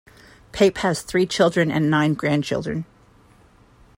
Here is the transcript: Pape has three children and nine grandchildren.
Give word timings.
Pape 0.51 0.79
has 0.79 1.03
three 1.03 1.27
children 1.27 1.69
and 1.69 1.91
nine 1.91 2.15
grandchildren. 2.15 2.85